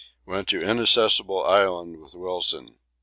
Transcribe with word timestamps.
Went 0.25 0.47
to 0.47 0.59
Inaccessible 0.59 1.43
Island 1.45 1.99
with 2.01 2.15
Wilson. 2.15 2.79